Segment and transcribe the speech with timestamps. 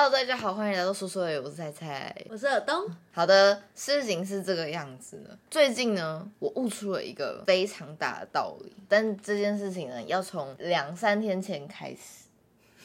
[0.00, 2.14] Hello，大家好，欢迎来到说说的，我是菜菜。
[2.30, 5.36] 我是尔东，好的，事情是这个样子呢。
[5.50, 12.28] 最近呢，我悟出了一个非常大的道理，但这件事情呢，要从两三天前开始。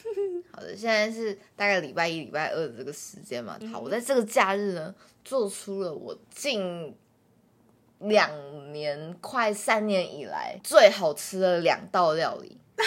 [0.50, 3.56] 好的，现在是大概礼拜一、礼拜二的这个时间嘛。
[3.72, 4.92] 好，我在这个假日呢，
[5.24, 6.96] 做出了我近
[8.00, 8.28] 两
[8.72, 12.58] 年、快三年以来最好吃的两道料理。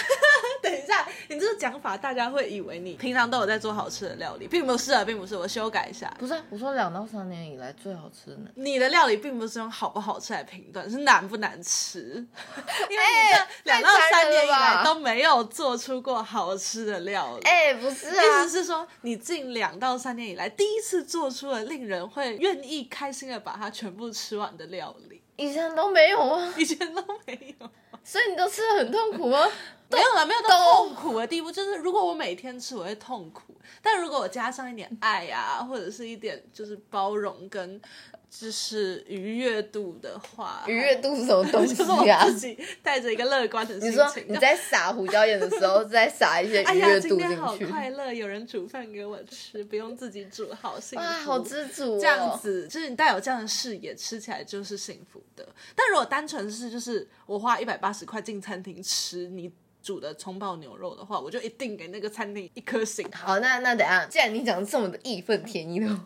[1.28, 5.36] 你这个讲法，大家会以为你平常都有在做好吃的料理，并不是啊，并不是。
[5.36, 8.38] 我修改一下，不是啊，我说两到三年以来最好吃的。
[8.54, 11.98] 你的料理并不是用好不好吃来评断，是难不难吃。
[12.90, 17.42] 因为你这两到三年以来都没有做出过好吃的料理。
[17.44, 27.70] 哎、不是意啊思，是说，你近两到三年以来第一次做出了令人会愿意开心的把它全部吃完的料理，以前都没有啊，以前都没有。
[28.02, 29.46] 所以你都吃的很痛苦吗？
[29.90, 31.50] 没有了，没有到痛苦的地步。
[31.50, 37.80] 就是如果我每天吃，我会痛苦；但如果我加上一点爱啊，或者是一点就是包容跟
[38.28, 42.22] 就是愉悦度的话，愉悦度是什么东西啊？
[42.28, 44.04] 自己带着一个乐观的心你情。
[44.04, 51.04] 说你在撒胡椒盐的时候，再撒一些哎呀，愉悦度今天好，快乐，有人煮饭给我吃，不用自己煮，好幸福。
[51.04, 51.98] 哇，好知足、哦。
[51.98, 55.48] 这样，子，就是你带有这样的视野，吃起来就是幸福的。
[55.74, 59.50] 但如果单纯是就是我花一百八十块进餐厅吃你
[59.88, 63.10] 煮的葱爆牛肉的话，我就一定给那个餐厅一颗星。
[63.10, 66.04] 好，那那等下，既然你讲这么的义愤填膺的话，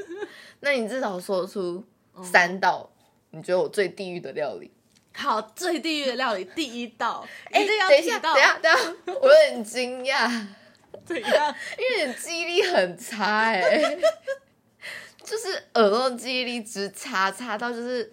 [0.60, 1.84] 那你至少说出
[2.22, 2.90] 三道
[3.32, 4.70] 你觉得我最地狱的料理。
[5.12, 10.46] 好，最地狱的料理第一道，哎、一定要等一下，等一下，等一下，我有点惊讶。
[11.04, 11.54] 怎样？
[11.76, 13.98] 因为你记忆力很差哎、
[15.22, 18.10] 就是耳朵记忆力直差，差到就是，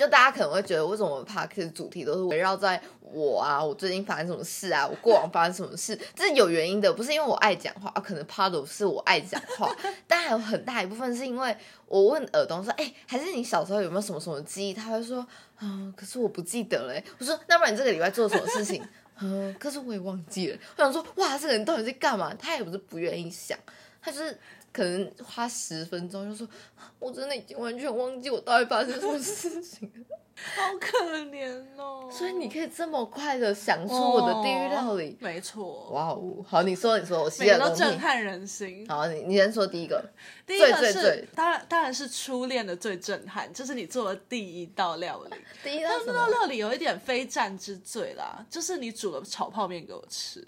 [0.00, 9.70] 就大家可能会觉得为什么我们 p a r k 主题都是围绕在我啊，我最近发生什么事啊，我过往发生什么事，这是有原因的，不是因为我爱讲话啊，可能 part of 是我爱讲话，
[10.06, 14.72] 但还有很大一部分是因为我问耳东说，哎、还是你小时候有没有什么什么记忆？
[14.72, 15.26] 他会说，
[15.60, 18.82] 嗯，可是我不记得嘞、我说，那不然你这个礼拜做什么事情？
[19.20, 20.58] 嗯，可是我也忘记了。
[20.78, 22.32] 我想说，哇，这个人到底在干嘛？
[22.38, 23.58] 他也不是不愿意想，
[24.00, 24.38] 他就是
[24.72, 26.48] 可能花十分钟就说，
[26.98, 30.16] 我真的已经完全忘记我到底发生什么事情了。
[30.42, 32.08] 好可怜哦。
[32.10, 36.42] 所以你可以这么快的想出我的地狱料理，没错，哇哦！
[36.48, 37.74] 好，你说，你说，我洗每个都。
[37.74, 38.86] 震撼人心。
[38.88, 40.02] 好，你你先说第一个，
[40.46, 45.36] 第一个是最最最当然当然是初恋的最震撼，就是你做的第一道料理。
[45.62, 46.28] 第一道道？
[46.28, 50.42] 料理有一点非战之罪啦，就是你煮了炒泡面给我吃，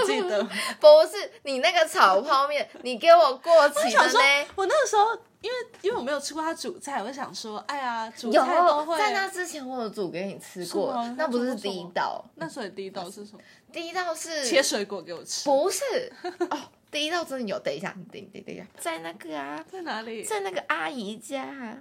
[0.00, 0.42] 你记得？
[0.80, 5.06] 不是你那个炒泡面，你给我过期的呢？，我那个时候
[5.40, 8.96] 因为因为我没有吃过他煮菜，我就想说，哎呀，煮有菜都会。
[8.98, 13.40] 在那之前我有煮给你吃过，那不是第一道，那所以第一道是什么？
[13.72, 15.44] 第一道是切水果给我吃。
[15.48, 15.82] 不是
[16.50, 16.58] 哦，
[16.90, 17.58] 第一道真的有。
[17.58, 20.22] 等一下，等等等一下，在那个啊，在哪里？
[20.22, 21.76] 在那个阿姨家啊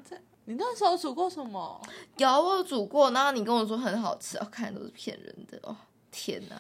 [0.46, 1.79] 你那时候煮过什么？
[2.18, 5.75] 有我有煮过，然后你跟我说很好吃，哦，看来都是骗人的哦，
[6.09, 6.59] 天哪，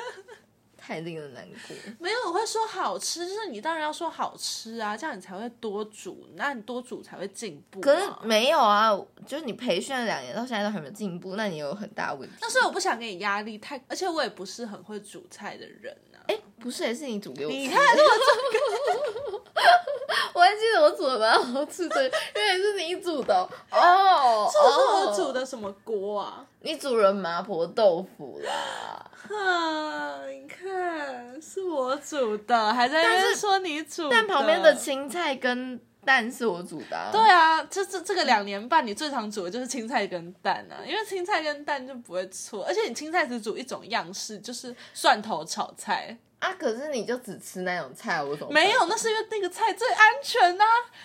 [0.86, 1.76] 太令人难过。
[1.98, 7.82] 没有，我会说好吃，就是你当然要说好吃啊，这样你才会多煮，那你多煮才会进步、啊。
[7.82, 8.96] 可是没有啊，
[9.26, 12.36] 就是你培训了两年，到现在都还没有进步，那你有很大问题。
[12.40, 16.22] 但是我不想给你压力太，而且我也不是很会煮菜的人啊。
[16.28, 17.56] 哎，不是，也是你煮给我吃。
[17.56, 19.25] 你看，我
[20.46, 23.48] 还记得我煮的蛮好吃的，因为是你煮的哦。
[23.72, 26.44] 哦，这是我哦煮的什么锅啊？
[26.60, 29.10] 你煮了麻婆豆腐啦。
[29.28, 34.10] 哈，你看是我煮的，还在那边说你煮的。
[34.10, 37.10] 但旁边的青菜跟蛋是我煮的、啊。
[37.12, 46.16] 对啊，这这这个两年半，你最常煮的就是青菜跟蛋啊，因为青菜跟蛋就不会错，而且你青菜只煮一种样式，就是蒜头炒菜。
[46.38, 50.64] 啊，可是你就只吃那种菜，我怎么没有，那是因为那个菜最安全呐、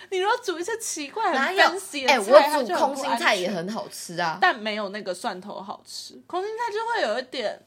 [0.09, 4.38] 你如果煮一些奇怪、很哪有？fancy 的哎、我煮空心菜也很好吃啊。
[4.41, 6.22] 但没有那个蒜头好吃。
[6.28, 7.57] 空心菜就会有一点，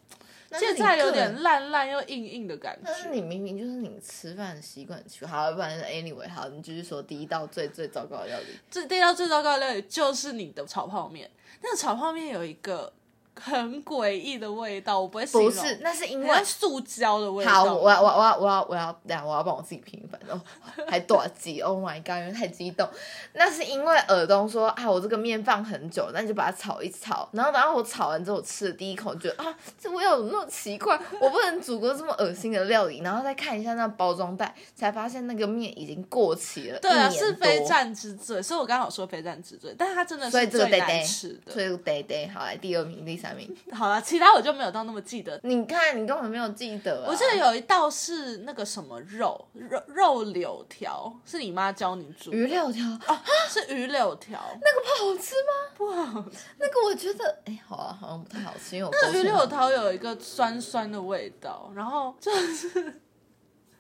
[0.59, 1.43] 芥菜有点。
[1.43, 3.11] 烂烂又硬硬的感但是觉。
[3.11, 8.47] 你明明就是你吃饭习惯去好，不然 anyway 好，你继续说第一道最最糟糕的料理。
[8.71, 11.31] 这第一道最糟糕的料理就是你的炒泡面，
[11.63, 12.93] 那个炒泡面有一个
[13.41, 17.51] 很诡异的味道，我不会形容，不是，那是因为塑胶的味道。
[17.53, 20.41] 好，我要我要我要我要我要等下我要帮我自己平反哦，
[20.89, 22.89] 还多记， Oh my god，因为太激动。
[23.33, 27.29] 那是因为耳东说啊，我这个面放很久，那你就把它炒一炒。
[27.33, 30.97] 然后然后我炒完之后，我吃了第一口，觉得啊，这味道怎么那么奇怪？
[31.21, 33.01] 我不能煮过这么恶心的料理。
[33.01, 37.65] 然后再看一下那包装袋，才发现那个面已经过期了，对啊，是非。
[37.65, 41.51] 战之罪，所以我刚好说非战之罪，但是它真的是最难吃的。
[41.51, 43.57] 所以得得，好来第二名、第三三名。
[43.73, 45.41] 好了，其他我就没有到那么记得。
[45.43, 47.09] 你看，你根本没有记得、啊。
[47.09, 53.19] 我记得有一道是那个什么肉肉肉柳条，是你妈教你煮鱼柳条，哦，
[53.49, 55.75] 是鱼柳条，那个不好吃吗？
[55.75, 56.39] 不好吃。
[56.59, 63.01] 那个我觉得，哎、好啊，好像不太好吃，因为我那个鱼柳条有一个酸酸的味道，然后就是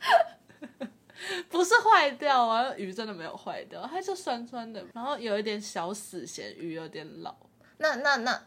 [1.49, 7.35] 不是坏掉啊，鱼真的没有坏掉，它就酸酸的，然后有一点小死咸，鱼有点老。
[7.79, 8.41] 那那那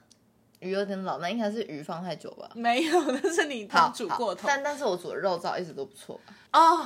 [0.60, 2.50] 鱼有点老，那应该是鱼放太久吧？
[2.56, 6.34] 没有，那是你汤煮过头但但是我煮的肉燥一直都不错吧？
[6.60, 6.86] 哦。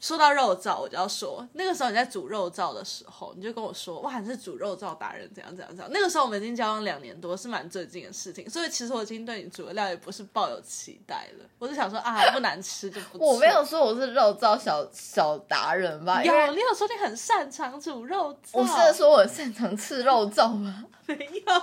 [0.00, 5.90] 说到肉燥，我就要说，那个时候你在煮肉燥的时候，你就跟我说，哇，你是煮肉燥达人，怎样怎样怎样。
[5.90, 13.26] 那个时候我们已经交往两年多，是蛮最近的事情， 所以其实我已经对你煮的料也不是抱有期待了，我就想说啊，不难吃就不。
[13.32, 16.22] 我没有说我是肉燥小小达人吧？
[16.22, 20.84] 有，你有说你很擅长煮肉燥，我是说我擅长吃肉燥吗？
[21.06, 21.16] 没
[21.46, 21.62] 有。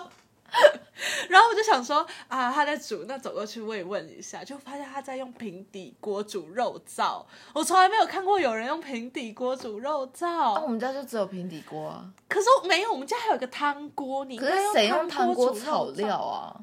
[1.29, 7.23] 然后我就想说啊，他在煮，那走过去慰问一下，就发现他在用平底锅煮肉燥。
[7.53, 12.05] 我从来没有看过有人用平底锅煮肉燥啊，我燥，们家就只有平底锅啊。
[12.27, 14.25] 可是我没有，我们家还有个汤锅。
[14.25, 16.17] 你应可该是谁用汤汤锅煮炒料？
[16.17, 16.55] 啊？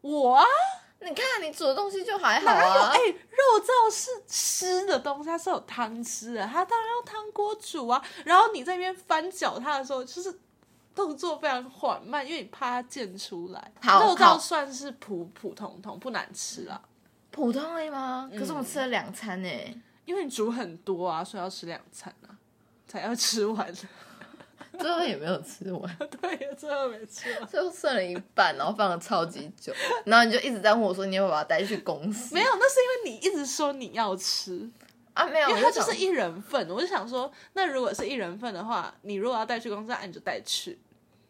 [0.00, 0.44] 我啊，
[1.00, 2.98] 你看你煮的东西就还好哎、。
[2.98, 8.02] 肉燥是湿的东西，它是有汤汁的，它当然用汤锅煮啊。
[8.24, 10.32] 然后你在那边翻搅它的时候，就是
[10.96, 13.72] 动作非常缓慢，因为你怕它溅出来。
[13.82, 16.80] 肉好肉燥算是普普通通，不难吃啦。
[17.30, 18.28] 普通而已吗？
[18.32, 19.48] 可是我们吃了两餐呢、
[20.06, 22.34] 因为你煮很多啊，所以要吃两餐啊，
[22.88, 23.72] 才要吃完。
[24.78, 27.46] 最后也没有吃完， 对，最后没吃完。
[27.46, 29.72] 最后剩了一半，然后放了超级久，
[30.04, 32.34] 然后你就一直在问我说你要不要把它带去公司？
[32.34, 34.68] 没有，那是因为你一直说你要吃，
[35.16, 36.68] 啊，没有，因为它就是一人份。
[36.68, 40.78] 我就想说，那如果是一人份的话，你如果要带去公司，那你就带去。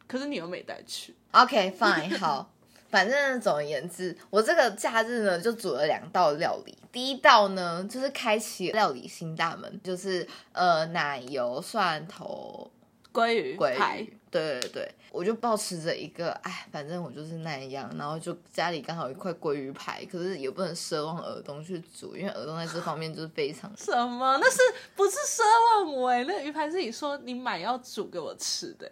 [0.08, 2.48] 可是你又没带去，OK fine 好，
[2.90, 6.78] 反正总而言之，我这个假日呢就煮了两道料理。
[6.92, 12.70] 第一道呢就是开启料理新大门，就是呃奶油蒜头
[13.12, 24.36] 鲑鱼鲑排鱼，对对对，我就保持着一个哎，反正我就是那样，然后就家里刚好有一块鲑鱼排，可是也不能奢望耳东去煮，因为耳东在这方面就是非常 什么？
[24.38, 24.58] 那是
[24.94, 26.24] 不是奢望我、欸？
[26.24, 28.90] 那个鱼排是你说你买要煮给我吃的、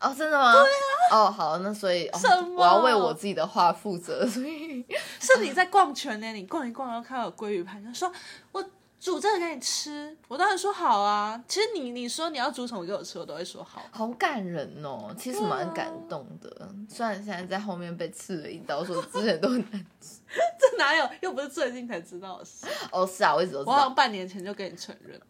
[0.00, 0.52] 哦，真的吗？
[0.52, 0.66] 对啊。
[1.10, 4.84] 哦，好，那所以、哦、什么我要为我自己的话负责，所以
[5.20, 8.10] 是你在逛全联，你逛一逛，然后看到有鲑鱼排，就说
[8.52, 8.64] 我
[9.00, 10.16] 煮这个给你吃。
[10.26, 11.42] 我当然说好啊。
[11.46, 13.82] 其实你你说你要煮什么给我吃，我都会说好。
[13.90, 16.68] 好感人哦，其实蛮感动的。
[16.88, 20.20] 虽然现在在后面被刺了一刀，说之前都很难吃。
[20.58, 21.08] 这哪有？
[21.20, 22.66] 又不是最近才知道的事。
[22.90, 23.72] 哦，是啊，我一直都知道。
[23.72, 25.20] 我好像半年前就跟你承认，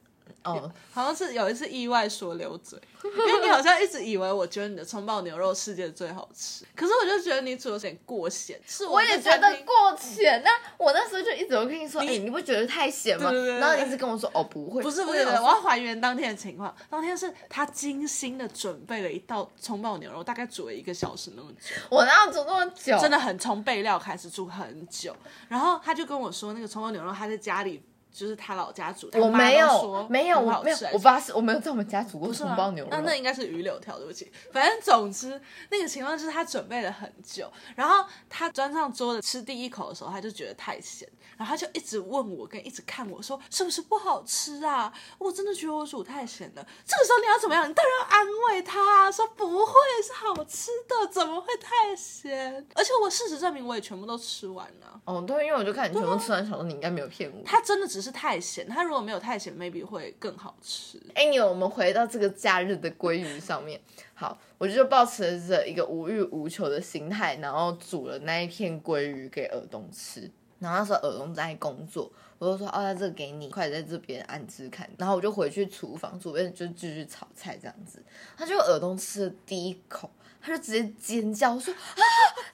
[0.45, 8.61] 哦，好像是有一次意外说溜嘴， 因为你好像一直以为我觉得你的葱爆牛肉世界最好吃，可是我就觉得你煮的有点过咸。
[8.67, 10.43] 是我也觉得过咸。
[10.45, 13.31] 那我那时候就一直有跟你说，哎、你不觉得太咸吗？
[13.31, 16.75] 对对对对然后你一直跟我说，哦，不会，不是不是，我我要还原当天的情况。
[16.89, 22.99] 当天是他精心的准备了一道葱爆牛肉，大概煮了一个小时那么久，我哪有煮那么久？
[22.99, 25.15] 真的很从备料开始煮很久。
[25.49, 27.83] 然后他就跟我说，那个葱爆牛肉他在家里
[28.19, 32.91] 就是他老家煮，他妈我没有，没有，我没有我爸是我没有在我们家煮过不是吗葱爆牛肉。
[32.91, 34.32] 那那应该是鱼柳条，对不起。
[34.53, 44.93] 反正总之那个情况就是他准备了很久，然后他端上桌子吃第一口的时候，他就觉得太咸，然后他就一直问我，跟一直看我说是不是不好吃啊？
[45.19, 46.67] 我真的觉得我煮太咸了。
[46.85, 47.71] 这个时候你要怎么样？
[47.71, 49.73] 你当然要安慰他、啊，说不会
[50.04, 52.66] 是好吃的，怎么会太咸？
[52.75, 55.00] 而且我事实证明我也全部都吃完了。
[55.04, 57.43] 哦，对，因为我就看你全部吃完，想说你应该没有骗我。
[57.45, 61.00] 他真的只是太咸，它如果没有太咸，maybe 会更好吃。
[61.15, 63.81] 哎，你我们回到这个假日的鲑鱼上面。
[64.15, 70.31] 好，我就抱持着一个无欲无求的心态，然后煮了那一片鲑鱼给尔东吃。
[70.59, 78.03] 然后那时候尔东在工作，我就说：“哦，那这个给你，快在这边安置看。”然后我就回去厨房，左边就继续炒菜这样子。
[78.37, 80.11] 他就尔东吃了第一口，
[80.41, 82.03] 他就直接尖叫说：“啊，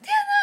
[0.03, 0.34] 天哪，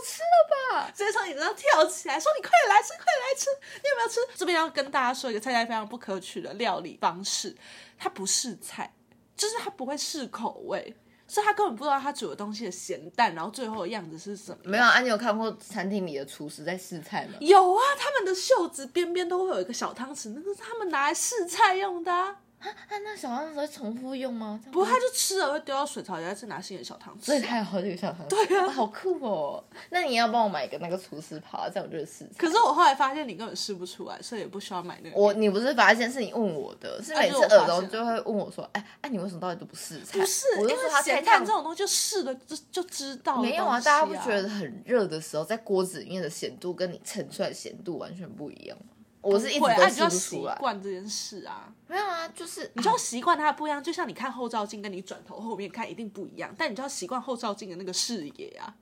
[0.00, 3.46] 吃了吧！”直接从椅子上跳起来，说：“你快点来吃，快点来吃！
[3.82, 7.56] 你有没有吃？”这边要跟大家说一个菜菜非常不可取的料理方式，
[7.98, 8.94] 它不是菜，
[9.36, 14.58] 就是它不会试口味，所以他根本不知道他煮的东西的咸淡，然后最后的样子是什么。
[14.64, 17.34] 没有啊，你有看过餐厅里的厨师在试菜吗？
[17.40, 22.40] 有啊，他们的袖子边边都会有一个小汤匙，那个是他们拿来试菜用的、啊。
[22.60, 22.68] 啊，
[23.02, 24.60] 那小汤匙会重复用吗？
[24.70, 27.24] 不过他就吃了会丢到水槽里，再拿新的小汤匙。
[27.24, 28.28] 所以他有好几个小汤 匙。
[28.28, 29.64] 对啊，好酷哦！
[29.88, 32.28] 那你要帮我买一个那个厨师袍，这样我就试试。
[32.36, 35.16] 可是我后来发现你根本试不出来，所以也不需要买那个。
[35.16, 43.40] 我你不是发现是你问我的，是每次耳东就会问我说：“哎哎，你为什么到底都不试菜？”不是，我就说他咸太蛋这种东西就试了就就知道。
[43.40, 48.84] 没有啊，大家不觉得很热的时候，在锅子里面的咸度跟你盛出来的咸度完全不一样吗？
[49.22, 50.54] 我是一直都试不出来。
[50.54, 53.82] 习惯这件事啊，没有啊，就是你就要习惯它不一样。
[53.82, 58.74] 就像你看后照镜，跟你转头后面看一定不一样，但你就要习惯后照镜的那个视野啊。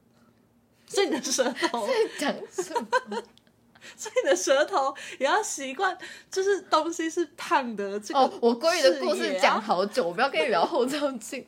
[0.86, 2.88] 所以你的舌头 在讲什么？
[3.96, 5.96] 所以你的舌头也要习惯，
[6.30, 7.98] 就是东西是烫的。
[8.00, 11.46] 这个哦，我关于的故事讲好久，我不要跟你聊后照镜。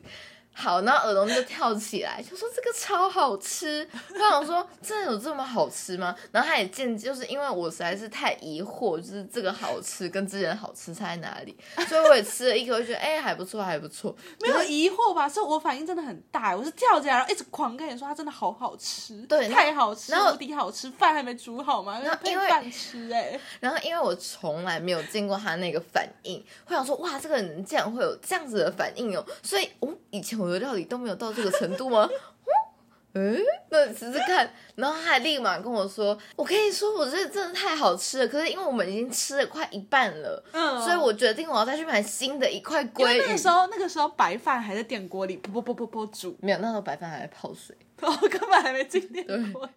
[0.53, 3.87] 好，然后耳聋就跳起来，就说这个超好吃。
[4.13, 6.15] 我想说，真的有这么好吃吗？
[6.31, 14.15] 然后他也见，就是因为我实在是太疑惑，就是这个好吃跟之前好吃差在哪里，所以我也吃了一口，觉得哎还不错，还不错。
[14.41, 15.27] 没有疑惑吧？
[15.27, 21.99] 是我反应真的很大，我是跳起来，然后一直狂跟你说，它真的好好吃，对，太好吃，无敌好吃，饭还没煮好吗？
[22.03, 31.15] 然后因为饭吃哎，然后因为我从来没有见过他那个反应，会想说哇，这个人竟然会有这样子的反应哦，所以哦，以前我的料理都没有。
[31.15, 32.09] 到这个程度吗？
[33.13, 33.37] 嗯，
[33.69, 34.49] 那你试试看。
[34.75, 38.27] 然后他还立马跟我说：“我跟你说，我这真的太好吃了。
[38.27, 43.17] 可是因为我们已经吃了快一半了，嗯，所以我决定我要再去买新的一块鲑鱼。
[43.19, 46.37] 那个时候，那个时候白饭还在电锅里，噗噗噗噗噗煮。
[46.39, 49.69] 没有，那时候白饭还在泡水，我根本还没进电锅。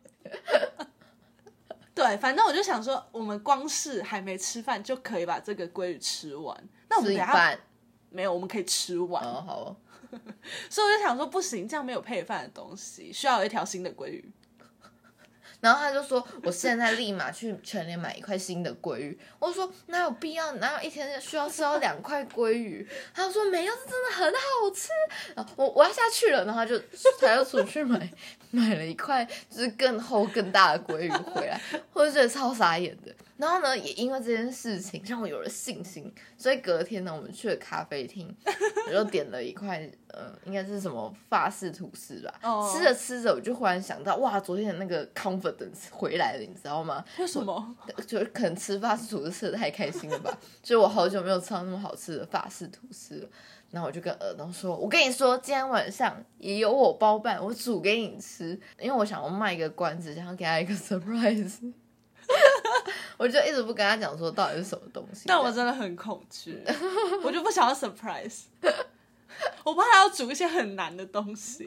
[1.92, 6.56] 对，反正我就想说，我们光是还没吃饭就可以把这个鲑鱼吃完。
[6.88, 7.58] 那我们等下
[8.10, 9.24] 没有，我们可以吃完。
[9.24, 9.76] 哦，好。
[10.70, 14.24] 所以我就想说，不行，这样没有配饭的东西，需要一条新的鲑鱼。
[15.60, 20.52] 然后他就说：“我现在立马去全联买一块新的鲑鱼。”我说：“哪有必要？
[20.56, 24.90] 哪有一天需要吃到两块鲑鱼？”他说：“没有，这真的很好吃。”
[25.56, 26.78] 我我要下去了，然后他就
[27.18, 28.10] 他又出去买
[28.50, 31.58] 买了一块就是更厚更大的鲑鱼回来，
[31.94, 33.14] 我就觉得超傻眼的。
[33.36, 38.32] 然后呢，也因为这件事情让我有了信心，所以隔天呢，我们去了咖啡厅，
[38.86, 42.32] 我就点了一块，呃，应该是什么法式吐司吧。
[42.72, 47.04] 吃着吃着，我就忽然想到，哇，昨天的那个 confidence 回来了，你知道吗？
[47.18, 47.76] 为什么？
[48.06, 50.38] 就是可能吃法式吐司吃的太开心了吧？
[50.62, 53.28] 就我好久没有吃到那么好吃的法式吐司了。
[53.72, 61.72] 然后我就跟尔东说：“我跟你说，今天晚上也有我包办，我煮给你吃，因为我想要卖一个关子，想要给他一个 surprise。”
[63.16, 66.62] 我就一直不跟他讲说到底是什么东西，但我真的很恐惧，
[67.22, 68.42] 我就不想要 surprise，
[69.64, 71.64] 我怕他要煮一些很难的东西，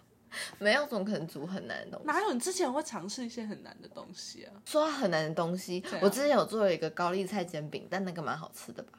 [0.58, 2.06] 没有怎么可能煮很难的东西？
[2.06, 2.32] 哪有？
[2.32, 4.52] 你之前会尝试一些很难的东西啊？
[4.64, 8.98] 说很难的东西，我之前有做了一个高丽菜煎饼，但那个蛮好吃的吧？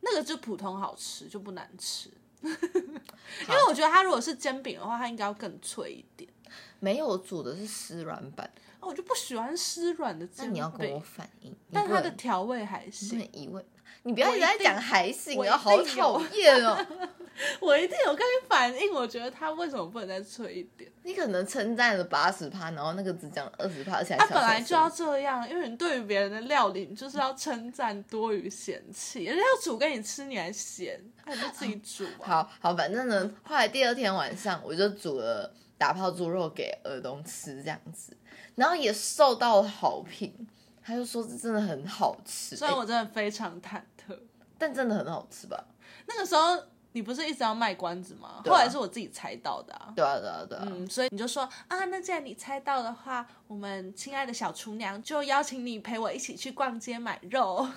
[0.00, 2.08] 那个就普通好吃，就不难吃，
[2.42, 6.30] 因为我觉得它如果是煎饼的话，它应该要更脆一点。
[6.78, 8.48] 没有煮的是湿软版。
[8.80, 11.54] 我就不喜欢湿软的，那你要跟我反应。
[11.72, 13.20] 但它的调味还行。
[13.32, 13.64] 疑问，
[14.02, 16.86] 你不要一直在讲还行，我好讨厌哦！
[17.60, 20.90] 我一定有跟你反应，我觉得它为什么不能再脆一点？
[21.02, 29.24] 你可能称赞了八十趴，然后那个只讲了二十趴，它本来就要这样，因为你对于别人的料理，你就是要称赞多于嫌弃。
[29.24, 32.06] 人家要煮给你吃，你还嫌，那你就自己煮。
[32.20, 38.16] 好好，反正呢，后来第二天晚上，我就煮了打泡猪肉给儿东吃，这样子。
[38.56, 40.46] 然后也受到好评，
[40.82, 44.18] 他就说这真的很好吃，所以我真的非常忐忑，
[44.58, 45.64] 但真的很好吃吧？
[46.06, 46.58] 那个时候
[46.92, 48.42] 你不是一直要卖关子吗？
[48.44, 57.68] 后来是我自己猜到的，对啊对啊对啊，嗯，所以你就说啊，那既然你猜到的话，我们亲爱的小厨娘就邀请你陪我一起去逛街买肉，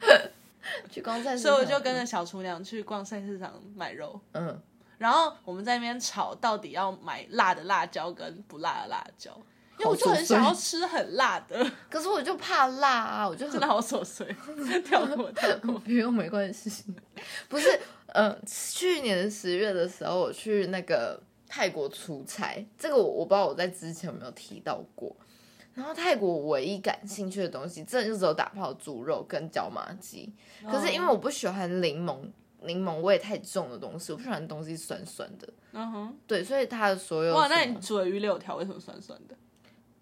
[0.90, 4.58] 去逛菜市场，所以我就跟着小厨娘去逛菜市场买肉，嗯，
[4.96, 9.38] 然后我们在那边吵到底要买辣的辣椒跟不辣的辣椒。
[9.78, 14.26] 因为我就很想要吃很辣的， 可是我就怕辣啊，我就真的好琐碎，
[14.84, 16.70] 跳过跳过， 不用没关系。
[17.48, 25.14] 不是，嗯，去年十月的时候我去那个泰国出差，这个我我不知道我在之前有没有提到过。
[25.74, 30.32] 然后泰国唯一感兴趣的东西，真的就只有打泡猪肉跟椒麻鸡。
[30.68, 32.18] 可是因为我不喜欢柠檬，
[32.62, 35.48] 柠檬味太重的东西，我不喜欢东西酸酸的。
[35.70, 39.36] 嗯哼，对，所以它的所有哇，那你煮的鱼柳条为什么酸酸的？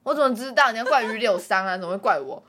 [0.06, 0.70] 我怎么知道？
[0.70, 1.76] 你要怪于柳三啊？
[1.76, 2.40] 怎么会怪我？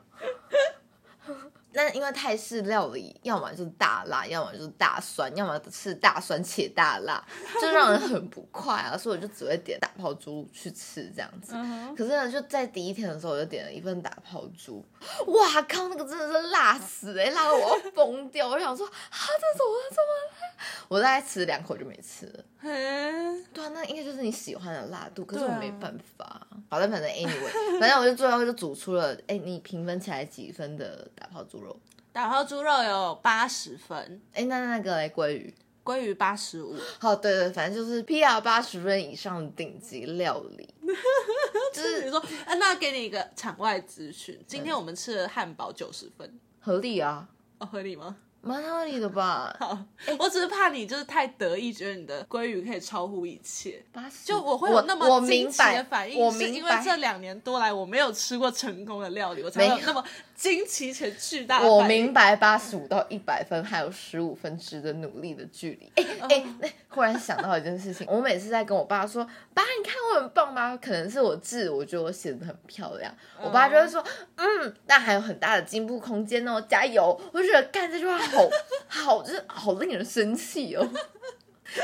[1.78, 7.24] 那因为泰式料理，要么就是大辣，要么就是大酸，要么是大酸且大辣，
[7.62, 8.98] 就让人很不快啊。
[8.98, 11.52] 所以我就只会点打泡猪去吃这样子。
[11.96, 14.84] 可是呢，就在第一天的时候，我就点了一份打泡猪，
[15.28, 18.48] 哇靠，那个真的是辣死哎、辣到我要疯掉！
[18.48, 20.58] 我想说，啊，这怎么会这么辣？
[20.88, 22.44] 我大概吃两口就没吃了。
[22.60, 26.44] 嗯对啊，那应该就是你喜欢的辣度，可是我没办法。
[26.68, 31.67] 好的，反正 anyway，反正我就最后就煮出了，哎、你评分起来几分的打泡猪肉？
[32.12, 35.54] 打抛猪肉有八十分，哎、那那个嘞，鲑鱼。
[35.84, 36.76] 鲑鱼八十五。
[36.98, 40.68] 好，对对，反正就是 PR 八十分以上的顶级料理，
[41.72, 47.26] 就是你说，啊、那给你一个场外资讯，今天我们吃的汉堡九十分，合理啊，
[47.58, 48.16] 哦，合理吗？
[48.40, 49.54] 蛮合理的吧？
[49.58, 49.78] 好，
[50.18, 53.82] 我只是怕你就是太得意，觉得你的鲑鱼可以超乎一切。
[54.24, 60.02] 就我会有那么我惊奇明白的反应，我是因为，这两年多来我没有吃过成功的料理，我才会有那么
[60.36, 65.92] 惊奇且巨大的我明白八十五到一百分还有十五分值得努力的距离。
[65.96, 74.02] 哎哦哎，那忽然想到一件事情，我每次在跟我爸说：“爸，你看我很棒吗？”可能是我字，我觉得我写的很漂亮，我爸就会说
[74.36, 78.48] ：“嗯，但还有很大的进步空间哦，加油！”我就觉得干这句话好
[78.88, 80.88] 好，就是好令人生气哦。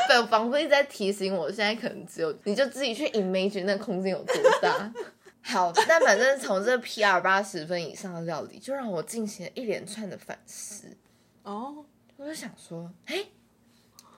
[0.08, 4.92] 对，仿佛一直在提醒我，现在可能只有你就自己去 imagine 那空间有多大。
[5.42, 10.96] 好，但反正从这 PR 八十分以上的料理，就让我进行了一连串的反思。
[11.42, 11.84] 哦，
[12.16, 13.26] 我就想说，哎，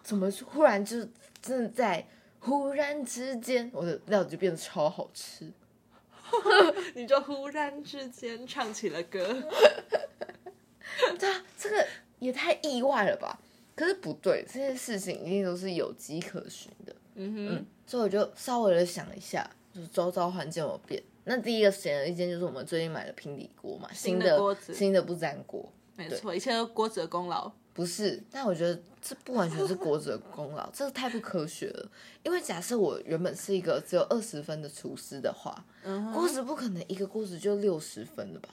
[0.04, 0.98] 怎么忽然就
[1.42, 2.06] 真的在
[2.38, 5.52] 忽然之间，我的料理就变得超好吃？
[6.94, 9.20] 你就忽然之间唱起了歌，
[11.18, 11.86] 对啊，这个
[12.26, 13.38] 也太意外了吧？
[13.76, 16.94] 可是不对，这件事情一定都是有迹可循的。
[17.14, 21.00] 嗯哼，所以我就稍微的想一下，就是周遭环境有变。
[21.24, 25.72] 那第一个显而易见就是我们最近买的平底锅嘛，新新的的锅子新的不粘锅。
[25.94, 27.50] 没错，一切都锅子的功劳。
[27.72, 31.90] 不是，但我觉得这不完全是锅子的功劳， 这个太不科学了。
[32.22, 38.48] 因为假设我原本是一个只有二十分的厨师的话，嗯锅子不可能一个锅子就六十分的吧？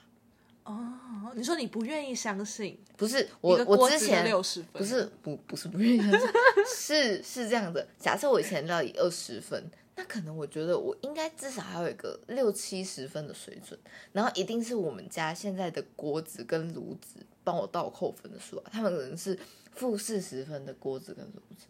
[0.63, 6.29] 哦，你说你不愿意相信不是，我我之前六十分，不是不不是不愿意相信，
[6.65, 7.85] 是 是这样的。
[7.99, 9.61] 假设我以前料理二十分，
[9.95, 13.77] 那可能我觉得我应该至少还有一个六七十分的水准，
[14.13, 19.37] 然后一定是我们家现在的锅子跟炉子帮我倒扣分的数啊，他们可能是
[19.73, 21.65] 负四十分的锅子跟炉子，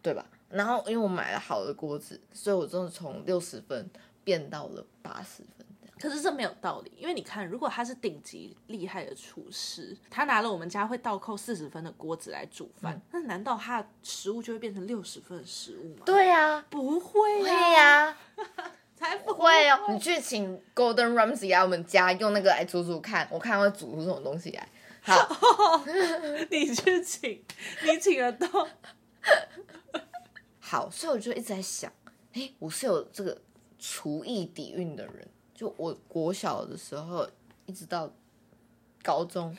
[0.00, 0.24] 对吧？
[0.50, 3.90] 然后因为我买了好的锅子，所以我真的从六十分
[4.22, 5.66] 变到了八十分。
[6.00, 16.02] 可是这没有道理，因为你看，如果他是顶级厉害的厨师，他拿了我们家会倒扣四十分的锅子来煮饭，嗯那难道他的食物就会变成六十分的食物吗？
[16.06, 17.72] 对呀、不会会呀、
[18.08, 18.16] 呀、
[18.96, 24.66] 才不会哦，你去请 Golden Ramsy 来我们家用那个来煮煮看，我看会煮出什么东西来。
[25.02, 25.36] 好，
[26.50, 27.44] 你去请，
[27.84, 28.68] 你请得到？
[30.58, 31.92] 好，所以我就一直在想，
[32.32, 33.40] 哎，我是有这个
[33.78, 35.28] 厨艺底蕴的人。
[35.60, 37.28] 就我国小的时候，
[37.66, 38.10] 一直到
[39.02, 39.54] 高中，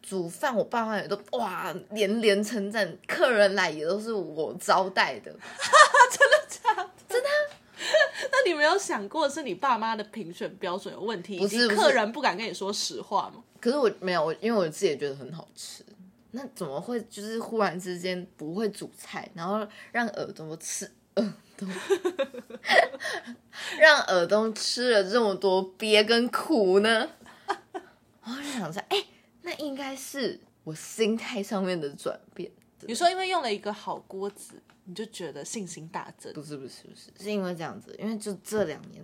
[0.00, 5.32] 煮饭我爸妈也都哇连连称赞，客人来也都是我招待的
[6.12, 7.28] 真的假的真的。
[8.30, 13.42] 那你没有想过是你爸妈的评选标准有问题，不是客人不敢跟你说实话吗？
[13.60, 15.84] 可是我没有，我因为我自己也觉得很好吃。
[16.30, 21.68] 那怎么会就是忽然之间不会煮菜，然后让耳朵吃耳东，
[23.78, 27.10] 让耳东吃了这么多憋跟苦呢？
[28.24, 29.04] 我就想着，哎、
[29.42, 32.50] 那应该是我心态上面的转变。
[32.86, 36.32] 你说因为用了一个好锅子，你就觉得信心大增。
[36.32, 39.02] 不是不是不是，是因为这样子，因为就这两年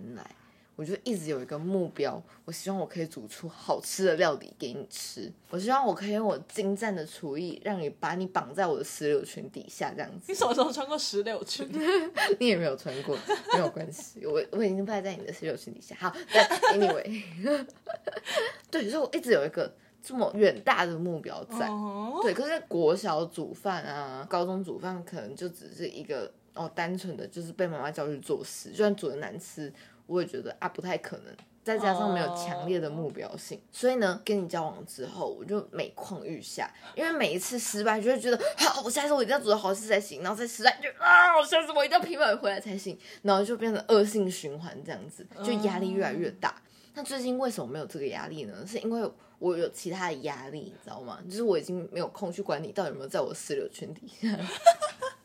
[0.81, 5.31] 我就一直有一个目标，我希望我可以煮出好吃的料理给你吃。
[5.51, 10.33] 我希望我可以用我精湛的厨艺，让你把你绑在我的石榴裙底下，这样子你。
[10.33, 11.69] 什么时候穿过石榴裙？
[12.39, 13.15] 你也没有穿过，
[13.53, 15.95] 没有关系，我我已经拜在你的石榴裙底下。
[15.99, 17.21] 好，但 anyway，
[18.71, 21.67] 对，所以我一直有一个这么远大的目标在。
[21.67, 29.71] 哦，对，可是国小煮饭啊，高中煮饭可能就只是一个哦，单纯的就是被妈妈叫去做事，就算煮的难吃，
[30.11, 31.35] 我也觉得啊不太可能。
[31.63, 46.59] 再加上没有强烈的目标性所以呢，跟你交往之后，我就每况愈下，因为每一次失败就会觉得，好，我下次我一定要做的好事才行，然后再失败就啊，我下次我一定要平稳回来才行，然后就变成恶性循环这样子，就压力越来越大。
[46.95, 48.65] 那最近为什么没有这个压力呢？
[48.65, 51.19] 是因为我有其他的压力，你知道吗？
[51.29, 54.27] 就是我已经没有空去管你到底有没有在我的石榴裙底下。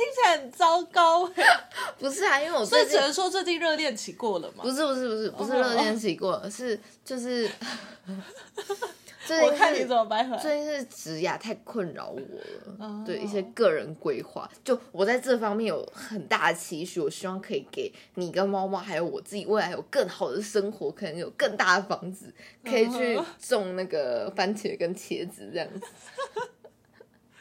[0.00, 1.44] 哎、听起来很糟糕哎。
[1.98, 4.70] 不是啊，因为我所以最近只能说最近热恋期过了嘛不。
[4.70, 7.48] 是不是不是不是哦热恋期过了，是就是
[9.26, 10.42] 最近我看你是怎么掰回来。
[10.42, 12.26] 最近是职涯太困扰我了，
[12.78, 22.32] 哦对一些个人规划，就我在这方面有很大的期许，我希望可以给你跟猫猫还有我自己未来有更好的生活，可能有更大的房子，
[22.64, 25.86] 可以去嗯种那个番茄跟茄子这样子。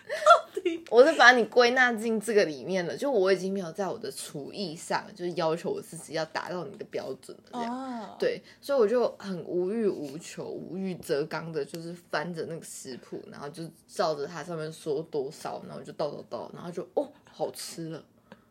[0.90, 7.74] 我是把你归纳进这个里面了，就我已经没有在我的厨艺上，就是要求我自己要达到你的标准了，这样。
[7.74, 18.04] 哦，对，所以我就很无欲无求、无欲则刚的，就是翻着那个食谱，然后就照着它上面说多少，然后就倒倒倒，然后就哦，好吃了。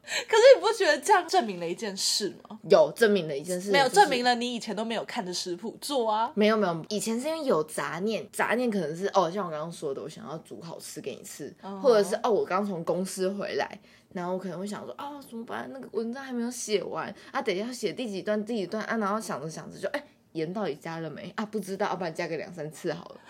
[0.26, 2.58] 可是你不觉得这样证明了一件事吗？
[2.70, 6.32] 有证明了一件事，没有就是证明了你以前都没有看着食谱做啊。
[6.34, 13.78] 没有没有，以前是因为有杂念，杂念可能是哦，像我刚刚说的，我想要煮好吃给你吃，或者是哦，我刚从公司回来，
[14.12, 15.68] 然后我可能会想说啊、怎么办？
[15.72, 21.44] 那个文章还没有写完啊，等一下写第几段第几段啊，然后想着想着就哎，盐到底加了没啊？
[21.44, 23.20] 不知道，要不然加个两三次好了。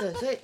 [0.00, 0.38] 对，所以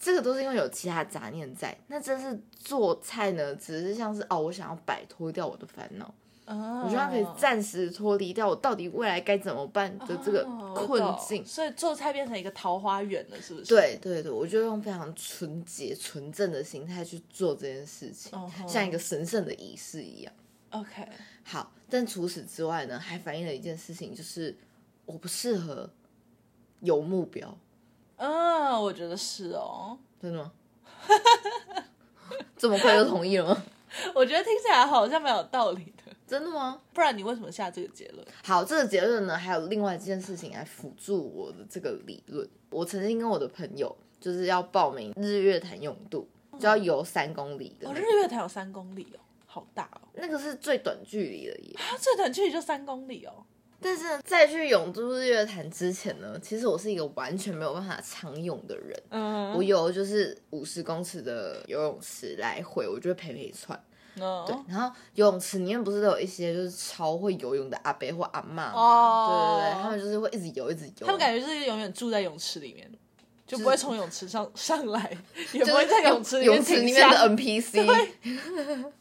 [0.00, 1.76] 这个都是因为有其他杂念在。
[1.88, 6.12] 那真是做菜呢，只是像是哦，我想要摆脱掉我的烦恼。
[6.46, 10.42] 我我希望可以暂时脱离掉我到底未来该怎么办的这个
[10.74, 11.46] 困境。
[11.46, 18.32] 所以做菜变成一个桃花源了，是不是？，对对对，我就用非常纯洁、纯正的心态去做这件事情
[18.66, 20.32] 像一个神圣的仪式一样。
[20.70, 21.06] OK，
[21.44, 24.56] 好，但除此之外呢，还反映了一件事情，就是
[25.06, 25.88] 我不适合
[26.80, 27.56] 有目标，
[28.20, 29.98] 嗯，我觉得是哦。
[30.20, 30.52] 真的吗？
[32.56, 33.62] 这么快就同意了吗？
[34.14, 36.80] 我觉得听起来好像蛮有道理的，真的吗？
[36.92, 38.24] 不然你为什么下这个结论？
[38.44, 42.46] 好，这个结论呢，还有另外一件事情来辅助我的这个理论。
[42.70, 46.28] 我曾经跟我的朋友就是要报名日月潭泳渡，
[46.58, 50.08] 就要游三公里的哦，日月潭有三公里哦，好大哦。
[50.12, 51.74] 那个是最短距离的耶。
[51.78, 53.44] 啊，最短距离就三公里哦。
[53.82, 59.02] 但是在去永驻日月潭之前呢，其实我是一个完全没有办法长泳的人。
[59.08, 63.82] 嗯，我游就是五十公尺的游泳池来回，我就会陪陪串。
[64.16, 68.72] 嗯对，然后游泳池里面不是都有一些就是超会游泳的阿伯或阿嬷吗？
[68.74, 71.06] 哦对对对，他们就是会一直游一直游。
[71.06, 72.90] 他们感觉就是永远住在泳池里面，
[73.46, 75.16] 就不会从泳池上上来，
[75.52, 78.08] 也不会在泳池泳池里面的 NPC。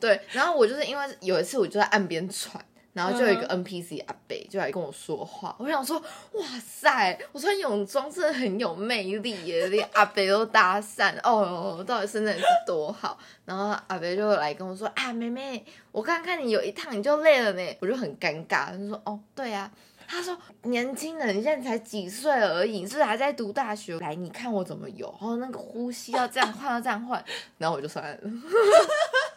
[0.00, 2.64] 对，然后我就是因为有一次我就在岸边喘。
[3.00, 5.98] 然后就有一个嗯 NPC 阿北就来跟我说话，我想说，
[6.32, 13.18] 哇塞，我穿泳装真的很有魅力耶，连阿北都搭讪，哦，到底身材是多好。
[13.46, 19.70] 然后阿北就来跟我说，啊，妹妹，我刚看你有一趟你就累了呢，我就很尴尬，就说，哦，对啊。
[20.12, 20.36] 他说
[20.66, 23.96] ：“年轻人，你现在才几岁而已，你是不是还在读大学？
[24.00, 27.24] 来，你看我怎么游，然后那个呼吸要这样换，要这样换。
[27.58, 28.20] ”然后我就上岸了。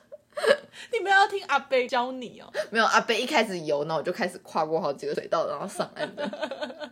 [0.92, 2.52] 你们要听阿贝教你哦。
[2.70, 6.92] 没有阿贝一开始游，然后我就开始跨过好几个水道，然后上岸的。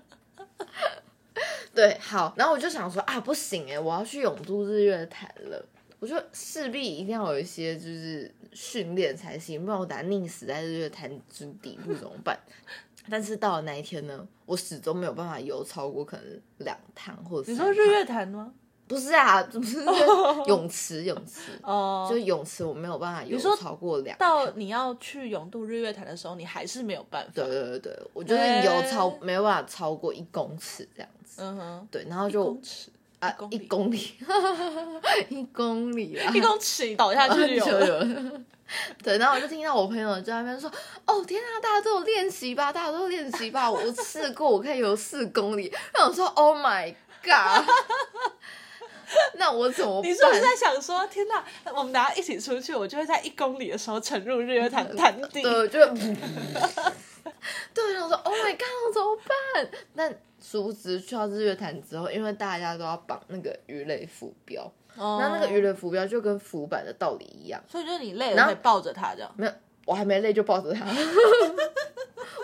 [1.73, 5.65] 对，好，然后我就想说啊，不行哎，我要去永渡日月潭了，
[5.99, 12.37] 我就势必一定要有一些就是训练才行，不然我打溺死在日月潭之底部怎么办？
[13.09, 18.53] 但是到了那一天呢，我始终没有办法游超过可能两趟或者趟你说日月潭吗？
[18.91, 19.85] 不是啊，不是
[20.47, 27.31] 泳池，泳池， 哦，就泳池我没有办法游说超过两到你要去泳渡日月潭的时候，你还是没有办法。
[27.33, 31.41] 对对对对，我就是游超、没有办法超过一公尺这样子。
[31.41, 34.13] 嗯哼，对，然后一就公尺，啊一公里，
[35.29, 38.31] 一公里啊，一公尺倒下去就 就有了。
[39.01, 40.69] 对，然后我就听到我朋友在那边说
[41.07, 45.71] ：“哦天啊，大家都有练习吧，大家都有练习吧。”我试过，我可以游四公里。
[45.93, 47.65] 然后我说：“Oh my god！”
[49.35, 50.09] 那我怎么办？
[50.09, 51.43] 你是不是在想说，天哪，
[51.75, 55.41] 我们等下一起出去，我就会在一公里的时候沉入日月潭 潭底？
[55.41, 55.79] 对，我就
[57.73, 59.69] 对，然后说 Oh my god，我怎么办？
[59.95, 64.63] 但殊不知去到日月潭之后，因为大家都要绑那个鱼类浮标，
[64.97, 69.31] 哦那那个鱼类浮标就跟浮板的道理一样，所以就是你累了可以抱着它这样。
[69.37, 69.51] 没有，
[69.85, 70.85] 我还没累就抱着它，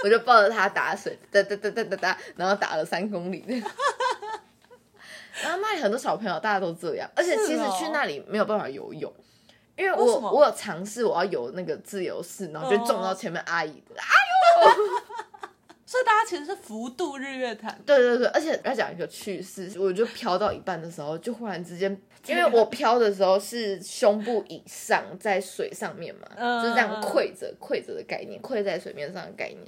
[0.04, 3.44] 我就抱着它打水，哒哒哒哒哒哒，然后打了三公里。
[5.44, 9.14] 然后那里很多小朋友，大家都这样，而且其实去那里没有办法游泳，
[9.76, 14.72] 因为我我有尝试我要游那个自由式，然后就撞到前面阿姨的，哎呦
[15.86, 17.80] 所以大家其实是浮渡日月潭。
[17.86, 29.60] 对对对，而且要讲一个趣事，我就飘到一半的时候，就忽然之间，因为我漂的时候是胸部以上在水上面嘛，嗯就是这样跪着跪着的概念，跪在水面上的概念。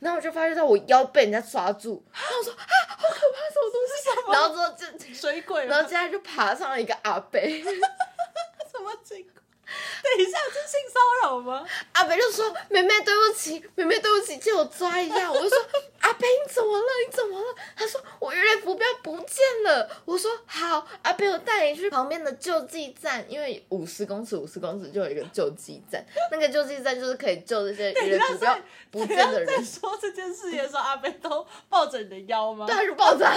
[0.00, 4.32] 然后我就发现到我腰被人家抓住，然后我说啊，好可怕，什么东西？
[4.32, 9.34] 然后之后就， 水鬼，然后接下来就爬上了一个阿北， 什么情况？
[9.66, 11.66] 等一下，这是性骚扰吗？
[11.92, 15.58] 阿北就说：“妹妹，对不起，妹妹，对不起，借我抓一下。”我就说
[16.06, 16.86] ：“阿贝你怎么了？
[17.04, 17.46] 你怎么了？
[17.74, 19.90] 他说我鱼雷浮标不见了。
[20.04, 28.56] 我说好，阿贝我带你去旁边的救济站，因为五十公尺五十公尺就有一个救济站， 那个救济站就是可以救这些鱼雷浮标
[28.92, 29.64] 不不见的人在。
[29.64, 32.66] 说这件事情的时候，阿贝都抱着你的腰吗？
[32.66, 33.34] 对，他就爆炸。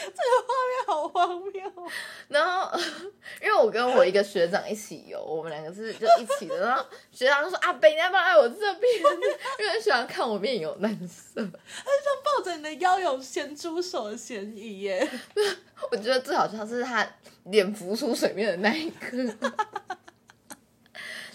[0.00, 1.86] 这个画面好荒谬哦。
[2.28, 2.78] 然后，
[3.42, 6.56] 因为我跟我一个学长一起游，我们两个是就一起的。
[6.66, 8.92] 然后学长就说：“阿北，你要不要来我这边？”
[9.60, 11.42] 因为学长看我面有难色。
[12.24, 15.08] 抱着你的腰有咸猪手的嫌疑耶。
[15.90, 17.06] 我觉得最好像是他
[17.44, 19.16] 脸浮出水面的那一刻。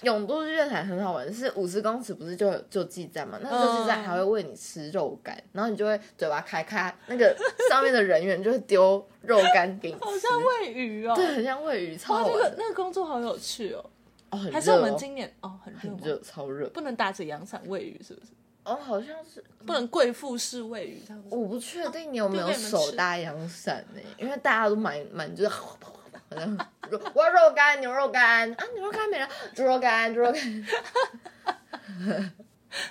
[0.03, 3.39] 永渡日月潭很好玩，是五十公尺不是就有救济站嘛？
[3.41, 7.35] 那救济站还会喂你吃肉干，然后你就会嘴巴开开，那个
[7.67, 11.15] 上面的人员就会丢肉干给你吃，好像喂鱼哦。
[11.15, 12.43] 对，很像喂鱼，超，好玩的。
[12.43, 13.83] 那个那个工作好有趣哦。
[14.29, 15.79] 哦，很还是我们今年哦很热？
[15.79, 16.69] 很热，超热。
[16.69, 18.27] 不能打着阳伞喂鱼是不是？
[18.67, 21.29] 哦，好像是，不能贵妇式喂鱼这样子。
[21.31, 24.01] 我不确定你有没有手搭阳伞呢？
[24.17, 25.77] 因为大家都买买就是好
[26.31, 26.57] 像
[26.89, 30.67] 肉我要肉干、牛肉干啊，牛肉干没了，猪肉干、猪肉干。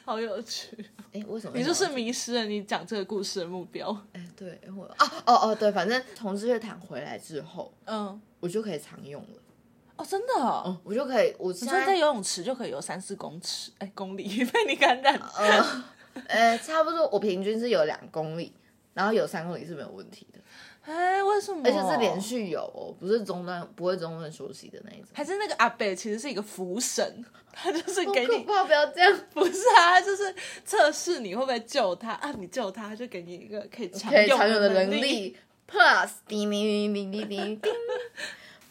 [0.05, 0.75] 好有趣，
[1.13, 3.95] 哎，为什么你就是迷失了你讲这个故事的目标。
[4.15, 9.29] 哎，对我哦哦哦对，反正从日月潭回来之后，嗯，我就可以常用了。
[9.97, 10.63] 哦，真的哦。
[10.65, 15.19] 哦，我就可以，我你现在说在游泳池就可以游三四公尺，哎，公里 被你感染。
[15.39, 15.85] 呃
[16.29, 18.53] 呃差不多，我平均是有两公里，
[18.95, 20.39] 然后有三公里是没有问题的，
[20.83, 21.61] 哎，为什么？
[21.65, 22.21] 而且是连。
[22.21, 25.09] 续有哦，不是中断，不会中断休息的那一种。
[25.13, 29.19] 还是那个阿北其实是一个福神，他就是好给你可怕，不要这样。
[29.35, 35.01] 不是啊，他就是测试你会不会救他啊，你救他，他就给你一个可以常可以用常用的能力。
[35.01, 35.37] 力
[35.71, 37.61] plus 叮叮叮叮叮叮，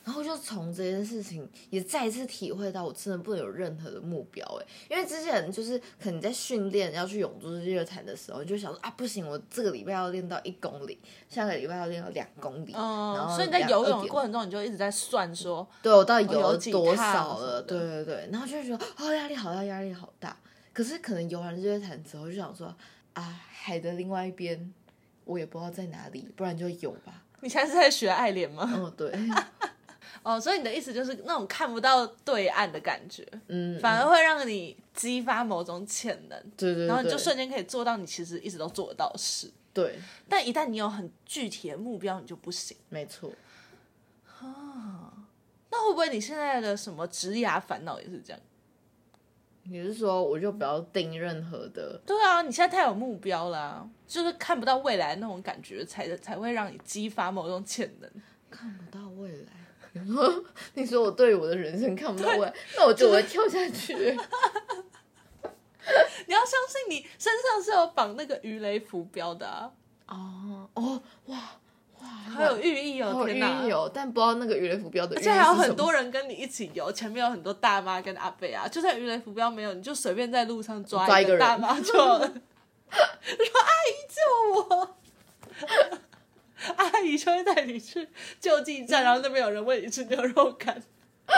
[0.05, 17.61] 然后就从这件事情也再一次体会到，我真的不能有任何的目标哎，因为之前就是可能你在训练要去永驻日月潭的时候，你就想说啊不行，我这个礼拜要练到一公里，下个礼拜要练到两公里，然嗯，后所以你在游泳的过程中，你就一直在算说，对我到底游了多少了？
[17.63, 20.37] 对对对，然后就会觉得哦压力好大，压力好大。
[20.71, 22.67] 可是可能游完日月潭之后，就想说
[23.13, 24.71] 啊，海的另外一边
[25.23, 27.23] 我也不知道在哪里，不然就游吧。
[27.41, 28.67] 你现在是在学爱莲吗？
[28.75, 29.11] 哦，对，
[30.25, 39.51] 哦，所以你的意思就是那种看不到对岸的感觉，嗯，反而会让你激发某种潜能，对对对，然后你就瞬间可以做到你其实一直都做得到的事。
[39.71, 42.75] 对，但一旦你有很具体的目标，你就不行。
[42.89, 43.31] 没错。
[44.39, 45.13] 啊
[45.69, 48.41] 那会不会你现在的什么职涯烦恼也是这样？
[49.63, 52.01] 你是说我就不要定任何的？
[52.05, 58.09] 对啊，你现在太有目标啦、就是看不到未来那种感觉，才才会让你激发某种潜能。
[58.49, 59.64] 看不到未来。
[60.03, 60.43] 你说，
[60.75, 63.93] 你说我对我的人生看不到未来，那我就会跳下去。
[66.27, 69.71] 你要相信你身上是有绑那个鱼雷浮标的啊，
[70.07, 71.37] 哦哦哇
[72.01, 73.11] 哇，好有寓意哦！
[73.13, 82.27] 好有天哪，寓意哦，但不知道那个鱼雷浮标的而且还有很多人跟你一起游，前面有很多大妈跟阿贝啊，就算鱼雷浮标没有，你就随便在路上抓抓一个大妈就 阿
[82.97, 84.19] 姨救
[84.75, 84.97] 我，
[86.77, 88.07] 阿姨就会带你去
[88.39, 90.81] 救济站，然后那边有人喂你吃牛肉干，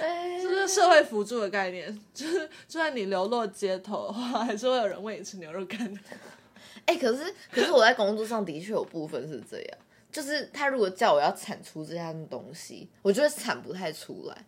[0.00, 6.00] 哎这是社会辅助的概念， 就是就算你流落街头的话，还是会有人喂你吃牛肉干的。
[6.86, 9.78] 哎、可是可是我在工作上的确有部分是这样，
[10.12, 14.44] 就是他如果叫我要产出这样东西，我就会产不太出来。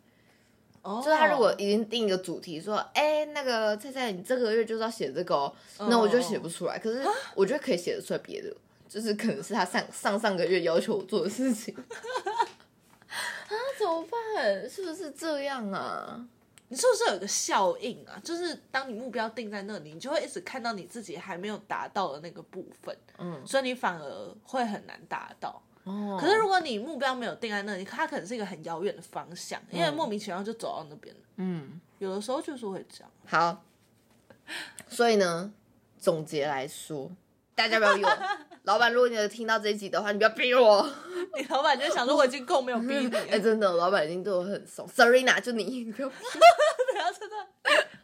[0.87, 6.79] 哦就是他如果已经定一个主题说，哎、那个菜菜，你这个月就是要写这个哦，那我就写不出来。
[6.79, 8.55] 可是我觉得可以写得出来别的，
[8.89, 11.75] 就是可能是他上上上个月要求我做的事情。
[11.77, 14.71] 啊，怎么办？
[14.71, 16.25] 是不是这样啊？
[16.69, 18.21] 你是不是有一个效应啊？
[18.25, 25.63] 就是当你目标定在那里，你就会一直看到你自己还没有达到的那个部分，嗯，所以你反而会很难达到。
[25.87, 31.21] 哦，可是如果你目标没有定在那里，它可能是一个很遥远的方向，因为莫名其妙就走到那边了。
[31.37, 33.11] 嗯，有的时候就是会这样。
[33.27, 33.65] 好，
[34.89, 35.53] 所以呢，
[35.97, 37.11] 总结来说，
[37.55, 38.11] 大家不要逼我。
[38.65, 40.85] 老板，如果你有听到这一集的话，你不要逼我。
[41.39, 44.85] 你老板就想说，我已经够没有逼你了， 哎、真的，老板已经对我很松。
[44.89, 46.17] Serena，就你，你不要逼
[46.97, 47.37] 然后 真的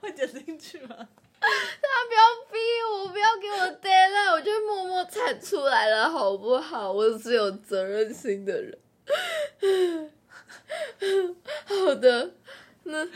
[0.01, 1.09] 会剪进去吗？
[1.43, 2.59] 他不要逼
[2.91, 6.93] 我，不要给我 deadline，我就默默产出来了，好不好？
[6.93, 8.79] 我是有责任心的人。
[11.65, 12.31] 好的，
[12.85, 13.13] 那比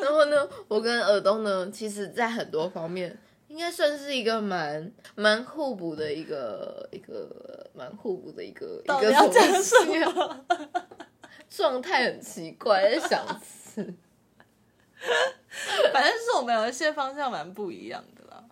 [0.00, 9.12] 然后呢，我跟耳东呢，其实在很多方面应该算是一个蛮蛮互补的一个一个蛮互补的一个一个
[9.62, 10.44] 什么？
[11.48, 13.94] 状态很奇怪，在想吃。
[15.92, 18.44] 反正是我们有一些方向蛮不一样的啦。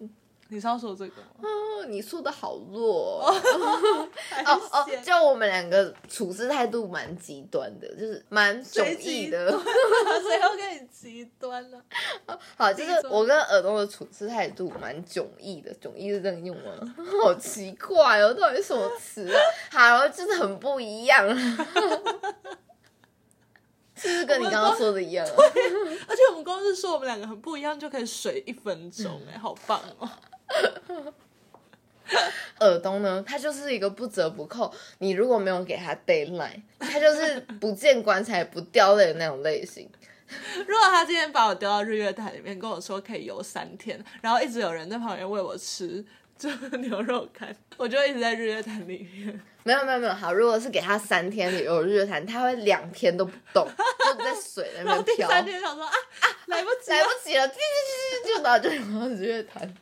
[0.50, 1.42] 你是要说这个吗？
[1.42, 9.50] 哦，你说的好弱 哦哦哦哦，就我们两个处事态度蛮极端的，就是蛮迥异的。
[9.50, 11.78] 谁 要跟你极端了？
[12.56, 16.94] 好，就是我跟耳东的处事态度蛮迥异的，迥异是这样用吗？
[17.22, 19.38] 好奇怪哦，到底是什么词啊？
[19.70, 21.28] 好，就是很不一样。
[23.98, 25.32] 是不是跟你刚刚说的一样、 啊？
[26.08, 30.08] 而且我们公司说我们两个很不一样，就可以水一分钟，哎，好棒哦！
[32.61, 39.88] 耳东呢，他就是一个不折不扣，你如果没有给他 d a y l i n e 他就是不见棺材不掉泪的那种类型。
[40.66, 46.04] 如果他今天把我丢到日月潭里面，跟我说可以游三天，然后一直有人在旁边喂我吃
[46.37, 49.40] 这牛肉干，我就一直在日月潭里面。
[49.68, 53.68] 没有没有没有，好，如果是给他三天旅游日月潭，他会两天都不动，
[54.02, 55.28] 就在水那边漂。
[55.28, 57.61] 第三天想说啊啊， 来不及了来不及了，就就
[58.24, 59.74] 就就然后就游到日月潭。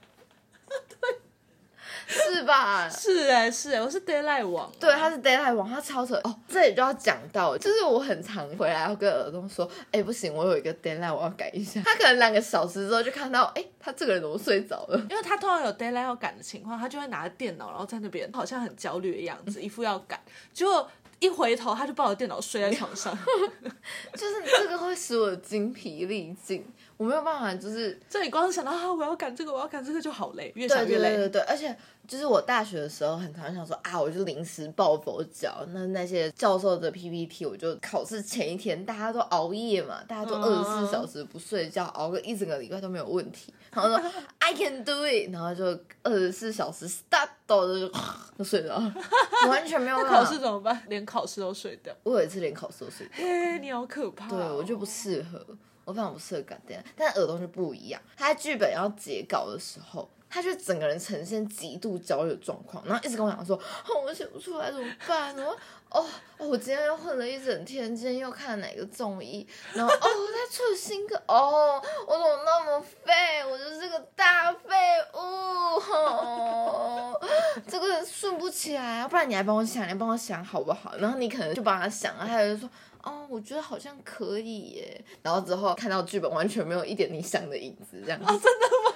[2.07, 2.89] 对，是吧？
[2.89, 5.51] 是哎、是哎、我是 d a y l i g h t 王、啊对，他是 d a y l i g
[5.51, 6.39] h t 王，他超扯哦。
[6.49, 11.81] 这里就要讲到，就是我很常回来要跟耳东说，哎、不行，我有一个 d a y l i g h t 我要改一下。
[11.85, 14.99] 他可能两个小时之后就看到，哎、他这个人怎么睡着了？
[15.11, 20.21] 因为他通常有 d a y l i g h t 要赶的情况，他就会拿着电脑，然后在那边好像很焦虑的样子，一副要赶，
[20.53, 23.17] 结果一回头他就抱着电脑睡在床上。
[24.15, 26.65] 就是这个会使我精疲力尽，
[26.97, 31.09] 我没有办法，就是这里光是想到啊，我要赶这个，我要赶这个就好累，越想越累。
[31.09, 31.75] 对对对对，而且
[32.07, 45.65] 就是我大学的时候很常想说啊，我就临时抱佛脚，那那些教授的 PPT，我就考试前一天大家都熬夜嘛，大家都嗯二十四小时不睡觉，熬个一整个礼拜都没有问题，然后说 I can do it，然后就
[46.03, 47.29] 二十四小时 start
[47.67, 47.89] 的就
[48.39, 48.95] 就睡着了，
[49.49, 50.83] 完全没有办法考试怎么办？
[50.89, 51.95] 连考试都睡掉。
[52.03, 53.17] 我有一次连考试都睡掉。
[53.19, 55.45] 嘿，你好可怕、哦对我就不适合，
[55.85, 58.01] 我非常不适合赶电，但耳东就不一样。
[58.17, 63.57] 他在剧本要截稿的时候，他就整个人呈现极度焦虑的状况，然后一直跟我讲说
[63.89, 65.35] ：“哦，我写不出来怎么办？
[65.39, 65.57] 我
[65.89, 66.05] 哦
[66.37, 73.43] 哦，我今天又混了一整天，今天又看了哪个综艺，然后哦，我在出新歌，哦，我怎么那么废？
[73.51, 74.77] 我就是个大废
[75.15, 77.19] 物，哦，
[77.67, 79.09] 这个顺不起来！
[79.09, 80.95] 不然你来帮我想，你帮我想好不好？
[80.99, 82.69] 然后你可能就帮他想，然后他就说。
[83.07, 85.05] 哦，我觉得好像可以耶。
[85.23, 88.49] 然后之后看到剧本，完全没有一点你想的影子，这样子。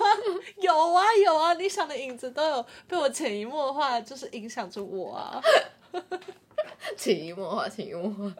[0.61, 5.41] 有啊有啊，你想的影子都有被我潜移默化，就是影响着我啊。
[6.97, 8.35] 潜移默化，潜移默化。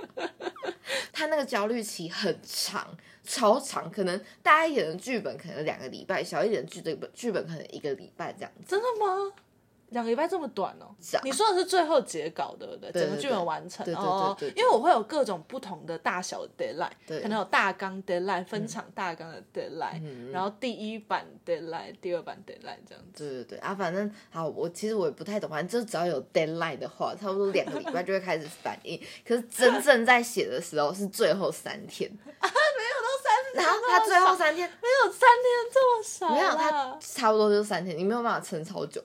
[1.13, 8.65] 他那个焦虑期很长，超长，可能大一点的剧本可能两个礼拜，小一点的剧本剧本可能一个礼拜这样子。
[8.67, 9.33] 真的吗？
[9.91, 10.87] 两个礼拜这么短哦？
[11.25, 12.91] 你说的是最后截稿对不对？
[12.93, 23.25] 整个剧本完成哦因为我会有各种不同的大小的 deadline，对可能有大纲 deadline、分场大纲的 deadline，嗯然后第一版 deadline、第二版 deadline 这样子。
[23.25, 29.01] 对对对啊，反正好，我其实我也不太懂，反正就只要有 deadline 的话，差不多两个礼拜就会开始反应。
[29.27, 39.03] 可是真正在写的时候是最后三天，啊 没有到三，然后他最后三天没有三天这么少没有，他差不多就是三天，你没有办法撑超久。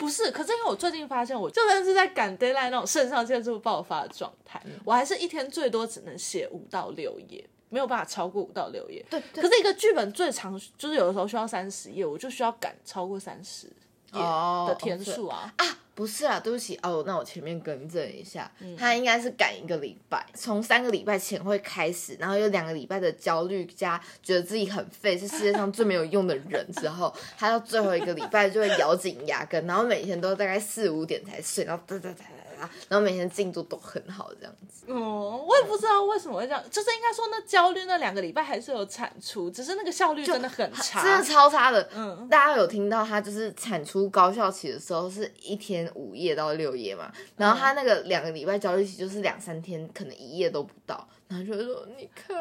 [0.00, 9.04] 不是，可是因为我最近发现，我就算是在赶 deadline 那种肾上腺素爆发的状态，我还是一天最多只能写五到六页，没有办法超过五到六页。
[9.10, 13.70] 对对可是一个剧本最长就是有的时候需要三十页，我就需要赶超过三十
[14.12, 15.52] 页哦的天数啊。
[15.56, 32.24] 啊，不是啊，对不起哦，那我前面更正一下，嗯他应该是赶一个礼拜，从三个礼拜前会开始，然后有两个礼拜的焦虑加觉得自己很废，是世界上最没有用的人之后， 他到最后一个礼拜就会咬紧牙根，然后每天都大概四五点才睡，然后哒哒哒哒
[32.60, 34.92] 哒，然后每天进度都很好这样子。
[34.92, 41.02] 哦，我也不知道为什么会这样，就是应该说那焦虑那两个礼拜还是有产出，只是那个效率真的很差。
[41.02, 41.88] 真的超差的。
[41.94, 52.36] 嗯大家有听到他就是产出高效期的时候是一天五页到六页嘛，然后他那个两个礼拜焦虑期就是两三天，可能一页都不到，然后就会说你看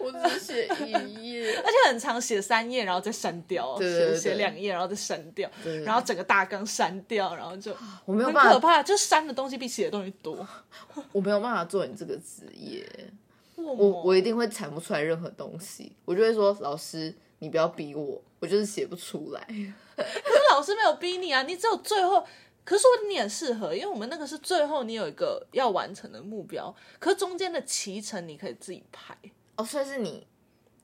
[0.00, 5.48] 我只写一页， 而且很长，写三页然后再删掉，对对对写写两页然后再删掉，
[5.84, 7.72] 然后整个大纲删掉，然后就
[8.04, 10.44] 我没有办法，很可怕，就删的东西比写的东西多。
[11.12, 12.84] 我没有办法做你这个职业，
[13.54, 19.46] 我我我一定会产不出来任何东西，我就会说老师你不要逼我，我就是写不出来。
[19.94, 22.26] 可是老师没有逼你啊，你只有最后。
[22.64, 29.16] 可是说不定你很适合，因为我们那个是最后你有一个要完成的目标，可是中间的骑程你可以自己排，
[29.56, 30.26] 哦，所以是你，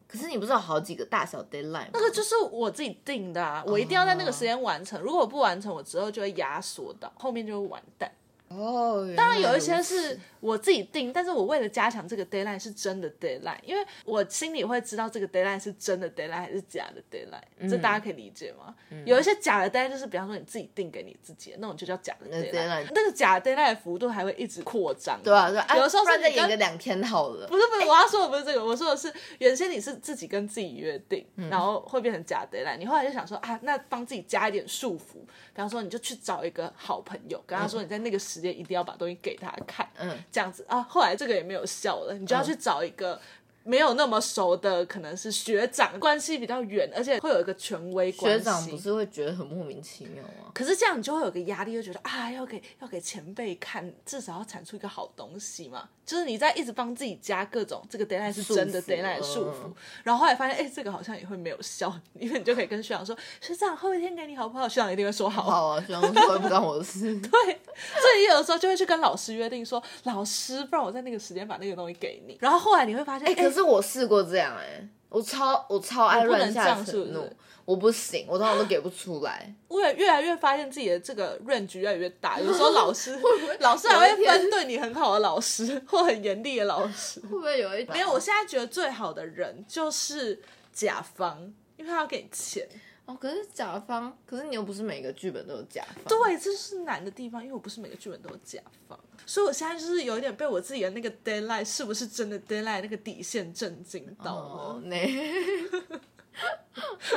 [0.06, 1.90] 可是你不是有好几个大小 deadline 吗？
[1.92, 8.10] 那个就是我自己定的啊，我一定要在那个时间完成，如果我不完成，我之后就会压缩到后面就会完蛋。
[8.48, 18.74] 哦，当然有一些是我自己定，但是我为了加强这个 deadline 是真的 deadline，因为我心里会知道这个 deadline 是真的 deadline 还是假的 deadline，、这大家可以理解吗？
[19.04, 27.46] 有一些假的 deadline 就是比方说你自己定给你自己的那种就叫假的那 deadline，deadline 那个假 deadline 的幅度还会一直扩张，对啊，对啊，啊有的时候是你跟演个两天好了。
[27.48, 31.48] 不是不是，我要说的不是这个，我说的是原先你是自己跟自己约定，嗯。
[31.48, 35.14] 然后会变成假 deadline，你后来就想说啊，那帮自己加一点束缚，
[35.54, 43.20] 比方说你就去找一个好朋友，跟他说你在那个时间一定要把东西给他看，嗯，这样子啊，后来这个也没有效了，你就要去找一个。
[43.68, 48.38] 没有那么熟的，可能是学长，关系比较远，而且会有一个权威关系。
[48.38, 50.50] 学长不是会觉得很莫名其妙吗？
[50.54, 55.86] 可是这样你就会有个压力，就觉得啊，要给要给前辈看，至少要产出一个好东西嘛。
[56.06, 64.66] 就是你在一直帮自己加各种这个 deadline 是真的 deadline 的束缚，嗯然后后来发现，哎、这个好像也会没有效，因为你就可以跟学长说，学长后一天给你好不好？
[64.66, 65.42] 学长一定会说好。
[65.42, 67.14] 好啊，学长说不关我的事。
[67.20, 72.38] 对，所以有的时候就会去跟老师约定说，老师，不然我在那个时间把那个东西给你。
[72.40, 79.54] 然后后来你会发现，哎、哎、可是我试过这样哎、我超我超爱乱下承诺是，我不行，我通常都给不出来。
[79.68, 83.18] 我也越来越发现自己的这个 range 越来越大， 有时候老师
[83.60, 87.20] 老师还会分对你很好的老师或很严厉的老师。
[87.20, 90.40] 会不会有一没有，我现在觉得最好的人就是
[90.72, 92.66] 甲方，因为他要给你钱。
[93.08, 96.04] 哦，可是甲方，可是你又不是每个剧本都有甲方。
[96.06, 104.82] 对，这是难的地方，因为我不是每个剧本都有甲方，所以我现在就是有一点被我自己的那个 deadline 是不是真的 deadline 那个底线震惊到了。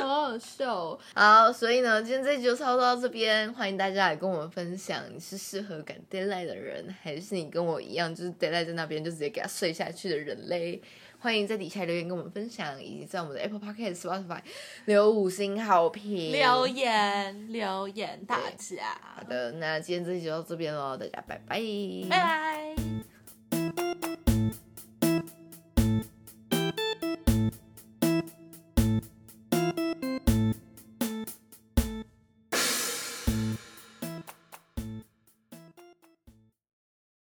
[0.00, 0.98] 好好笑、哦。
[1.14, 10.80] 好，所以呢，今天这集就操作到这边，欢迎大家来跟我们分享，你是适合赶 deadline 的人，还是你跟我一样，就是 deadline 在那边就直接给他睡下去的人类？
[11.22, 14.40] 欢迎在底下留言跟我们分享，以及在我们的 Apple Podcast、Spotify
[14.86, 16.32] 留五星好评。
[16.32, 21.60] 留言留言大家，好的，那今天这期就到这边喽，大家拜拜，
[22.10, 22.91] 拜拜。